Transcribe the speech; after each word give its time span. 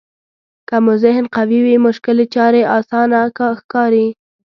که 0.67 0.75
مو 0.83 0.93
ذهن 1.03 1.25
قوي 1.35 1.59
وي 1.65 1.75
مشکلې 1.85 2.25
چارې 2.35 2.61
اسانه 2.77 3.19
ښکاري. 3.59 4.07